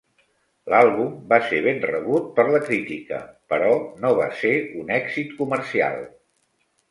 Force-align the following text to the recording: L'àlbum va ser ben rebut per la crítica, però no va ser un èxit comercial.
L'àlbum 0.73 1.09
va 1.33 1.37
ser 1.49 1.57
ben 1.65 1.81
rebut 1.89 2.31
per 2.39 2.45
la 2.55 2.61
crítica, 2.69 3.19
però 3.53 3.69
no 4.05 4.13
va 4.21 4.29
ser 4.41 4.53
un 4.85 4.89
èxit 4.97 5.37
comercial. 5.43 6.01